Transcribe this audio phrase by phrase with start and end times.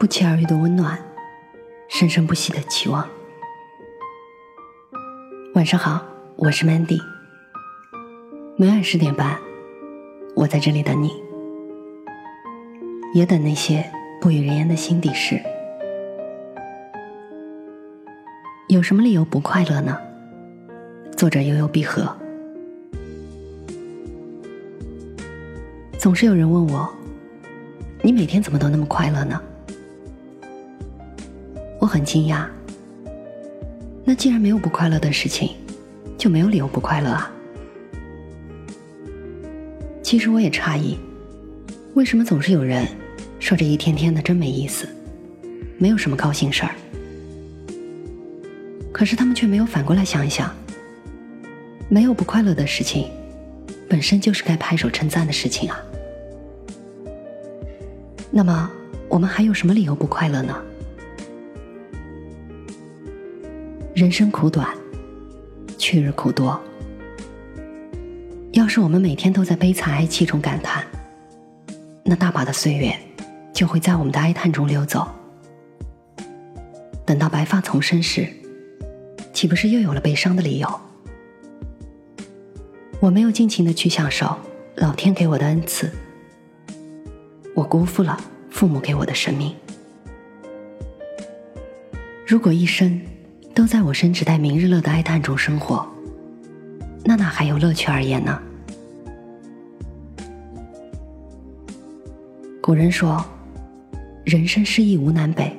[0.00, 0.98] 不期而遇的温暖，
[1.86, 3.06] 生生不息的期望。
[5.52, 6.02] 晚上好，
[6.36, 6.98] 我是 Mandy。
[8.56, 9.38] 每晚十点半，
[10.34, 11.22] 我在这里等你，
[13.12, 13.84] 也等那些
[14.22, 15.38] 不语人言的心底事。
[18.68, 19.98] 有什么理由不快乐呢？
[21.14, 22.10] 作者悠悠闭合。
[25.98, 26.90] 总是有人问我，
[28.00, 29.38] 你每天怎么都那么快乐呢？
[31.90, 32.46] 很惊讶。
[34.04, 35.56] 那既然没有不快乐的事情，
[36.16, 37.30] 就没有理由不快乐啊。
[40.02, 40.96] 其实我也诧异，
[41.94, 42.86] 为什么总是有人
[43.38, 44.88] 说这一天天的真没意思，
[45.78, 46.74] 没有什么高兴事儿。
[48.92, 50.54] 可是他们却没有反过来想一想，
[51.88, 53.08] 没有不快乐的事情，
[53.88, 55.80] 本身就是该拍手称赞的事情啊。
[58.30, 58.70] 那么，
[59.08, 60.56] 我们还有什么理由不快乐呢？
[64.00, 64.66] 人生苦短，
[65.76, 66.58] 去日苦多。
[68.52, 70.82] 要是我们每天都在悲惨哀戚中感叹，
[72.02, 72.96] 那大把的岁月
[73.52, 75.06] 就会在我们的哀叹中溜走。
[77.04, 78.26] 等到白发丛生时，
[79.34, 80.80] 岂不是又有了悲伤的理由？
[83.00, 84.34] 我没有尽情的去享受
[84.76, 85.90] 老天给我的恩赐。
[87.54, 89.54] 我辜负了父母给我的生命。
[92.26, 92.98] 如果一生
[93.54, 95.86] 都在我生只待明日乐的哀叹中生活，
[97.04, 98.40] 那哪还有乐趣而言呢？
[102.60, 103.24] 古人说
[104.24, 105.54] ：“人生失意无南北，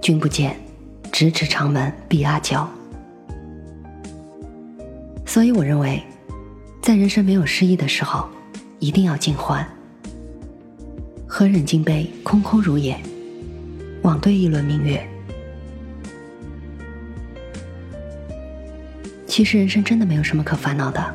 [0.00, 0.56] 君不见，
[1.10, 2.68] 咫尺长门闭阿娇。”
[5.26, 6.02] 所以我认为，
[6.80, 8.28] 在人生没有失意的时候，
[8.78, 9.66] 一定要尽欢。
[11.26, 12.96] 何忍金杯空空如也，
[14.02, 15.06] 枉对一轮明月。
[19.36, 21.14] 其实人生真的没有什么可烦恼的，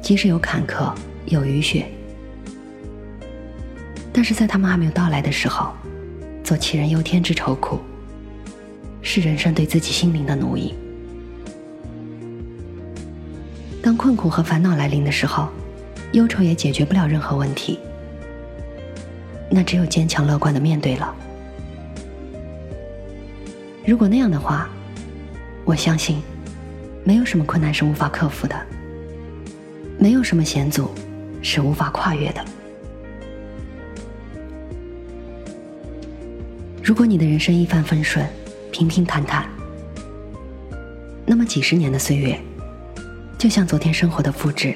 [0.00, 0.94] 即使有坎坷，
[1.26, 1.84] 有雨雪，
[4.12, 5.72] 但是在他们还没有到来的时候，
[6.44, 7.80] 做杞人忧天之愁苦，
[9.02, 10.72] 是人生对自己心灵的奴役。
[13.82, 15.48] 当困苦和烦恼来临的时候，
[16.12, 17.80] 忧愁也解决不了任何问题。
[19.50, 21.12] 那只有坚强乐观的面对了。
[23.84, 24.68] 如果那样的话，
[25.64, 26.22] 我相信，
[27.04, 28.54] 没有什么困难是无法克服的，
[29.98, 30.90] 没有什么险阻
[31.42, 32.44] 是无法跨越的。
[36.82, 38.26] 如果你的人生一帆风顺、
[38.70, 39.46] 平平坦坦，
[41.26, 42.38] 那么几十年的岁月，
[43.38, 44.74] 就像昨天生活的复制，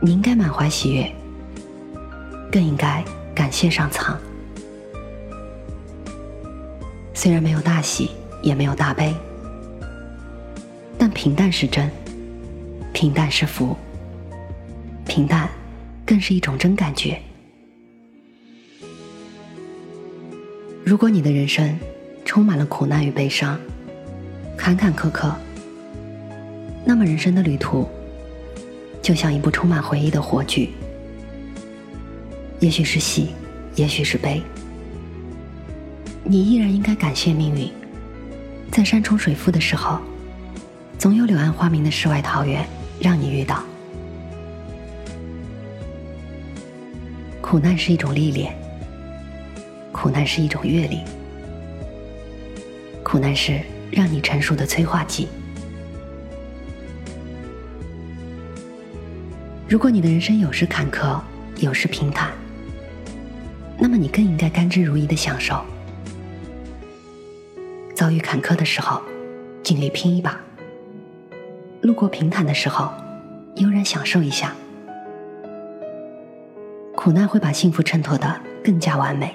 [0.00, 1.10] 你应该满怀喜悦，
[2.50, 3.04] 更应该。
[3.34, 4.18] 感谢上苍，
[7.14, 8.10] 虽然没有大喜，
[8.42, 9.14] 也没有大悲，
[10.98, 11.88] 但平淡是真，
[12.92, 13.76] 平淡是福，
[15.06, 15.48] 平淡
[16.04, 17.20] 更是一种真感觉。
[20.84, 21.78] 如果你的人生
[22.24, 23.58] 充满了苦难与悲伤，
[24.56, 25.32] 坎坎坷坷，
[26.84, 27.88] 那么人生的旅途
[29.00, 30.68] 就像一部充满回忆的火炬。
[32.58, 33.28] 也许是喜，
[33.76, 34.42] 也许是悲，
[36.24, 37.70] 你依然应该感谢命运，
[38.72, 40.00] 在山重水复的时候，
[40.98, 42.66] 总有柳暗花明的世外桃源
[43.00, 43.62] 让你遇到。
[47.40, 48.52] 苦难是一种历练，
[49.92, 51.02] 苦难是一种阅历，
[53.04, 53.60] 苦难是
[53.92, 55.28] 让你成熟的催化剂。
[59.68, 61.20] 如果你的人生有时坎坷，
[61.60, 62.32] 有时平坦。
[63.78, 65.64] 那么你更应该甘之如饴的享受，
[67.94, 69.00] 遭遇坎坷的时候，
[69.62, 70.32] 尽力拼一把；
[71.82, 72.92] 路过平坦的时候，
[73.56, 74.54] 悠然享受一下。
[76.96, 79.34] 苦难会把幸福衬托的更加完美。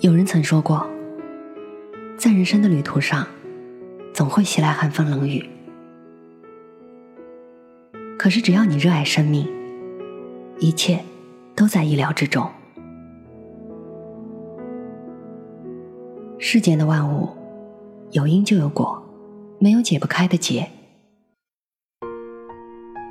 [0.00, 0.86] 有人曾说过，
[2.18, 3.26] 在人生的旅途上，
[4.12, 5.48] 总会袭来寒风冷雨，
[8.18, 9.48] 可是只要你热爱生命。
[10.58, 11.00] 一切
[11.54, 12.50] 都在意料之中。
[16.38, 17.28] 世间的万物，
[18.12, 19.00] 有因就有果
[19.60, 20.68] 没有解不开的结。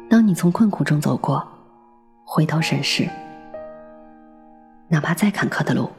[0.09, 1.47] 当你从困苦中走过
[2.25, 3.07] 回头审视
[4.89, 5.89] 哪怕再坎坷的路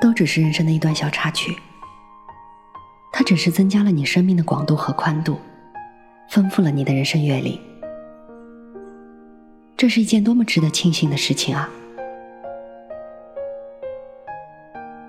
[0.00, 1.56] 都只是人生的一段小插曲。
[3.10, 5.38] 它只是增加了你生命的广度和宽度
[6.28, 7.58] 丰富了你的人生阅历。
[9.76, 11.68] 这是一件多么值得庆幸的事情啊！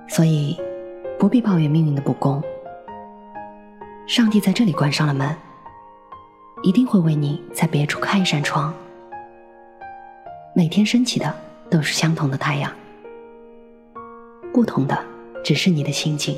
[0.07, 0.57] 所以
[1.19, 2.41] 不必抱怨命运的不公
[4.11, 5.33] 上帝在这里关上了门，
[6.63, 8.73] 一定会为你在别处开一扇窗。
[10.53, 11.33] 每天升起的
[11.69, 12.69] 都是相同的太阳，
[14.51, 15.01] 不同的
[15.45, 16.37] 只是你的心境。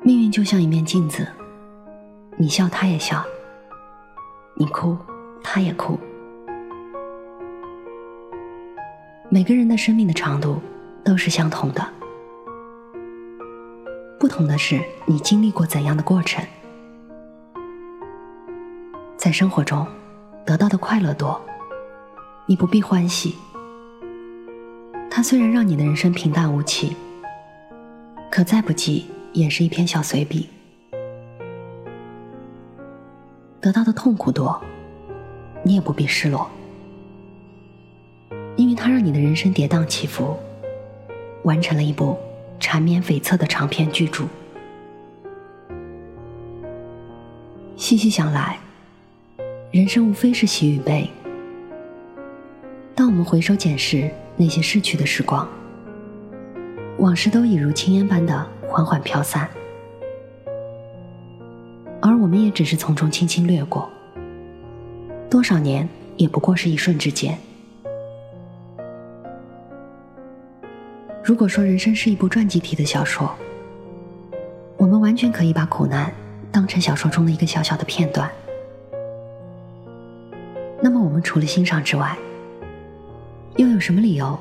[0.00, 1.28] 命运就像一面镜子，
[2.38, 3.22] 你笑他也笑，
[4.54, 4.96] 你哭
[5.44, 6.00] 他也哭。
[9.28, 10.58] 每个人的生命的长度
[11.04, 11.86] 都是相同的，
[14.26, 16.44] 不同的是你经历过怎样的过程。
[19.16, 19.86] 在生活中
[20.44, 21.40] 得到的快乐多，
[22.44, 23.36] 你不必欢喜。
[25.08, 26.96] 它虽然让你的人生平淡无奇，
[28.28, 30.48] 可再不济也是一篇小随笔。
[33.60, 34.60] 得到的痛苦多，
[35.62, 36.50] 你也不必失落。
[38.56, 40.36] 因为它让你的人生跌宕起伏，
[41.44, 42.18] 完成了一部
[42.58, 44.24] 缠绵悱恻的长篇巨著。
[47.76, 48.58] 细细想来，
[49.70, 51.08] 人生无非是喜与悲。
[52.94, 55.46] 当我们回首检视那些逝去的时光，
[56.98, 59.48] 往事都已如轻烟般的缓缓飘散，
[62.00, 63.88] 而我们也只是从中轻轻掠过。
[65.28, 65.86] 多少年，
[66.16, 67.38] 也不过是一瞬之间。
[71.26, 73.28] 如果说人生是一部传记体的小说，
[74.76, 76.14] 我们完全可以把苦难
[76.52, 78.30] 当成小说中的一个小小的片段。
[80.80, 82.16] 那么，我们除了欣赏之外，
[83.56, 84.38] 又有什么理由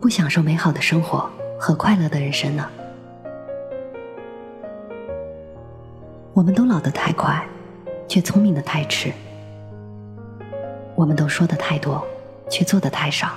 [0.00, 2.68] 不享受美好的生活和快乐的人生呢？
[6.32, 7.46] 我们都老得太快，
[8.08, 9.12] 却聪明的太迟；
[10.96, 12.04] 我们都说的太多，
[12.50, 13.28] 却做的太少。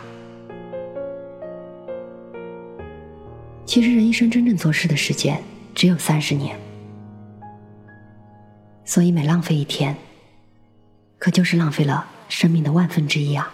[3.78, 5.40] 其实人一生真正做事的时间
[5.76, 6.60] 只有三十年，
[8.84, 9.96] 所以每浪费一天，
[11.20, 13.54] 可就是浪费了生命的万分之一啊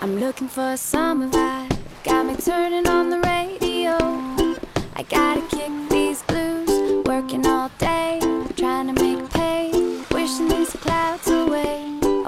[0.00, 1.70] ！I'm looking for a summer vibe,
[2.02, 3.27] got me turning on the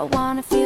[0.01, 0.60] I wanna feel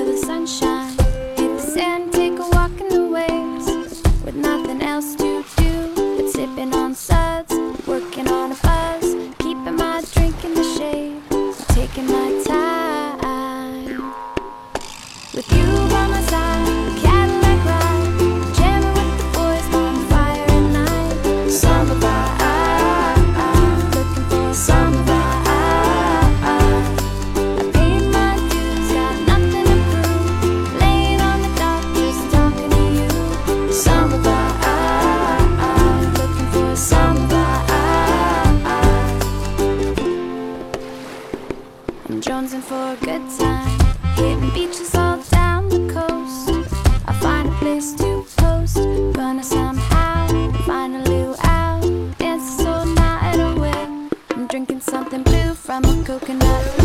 [56.20, 56.83] coconut.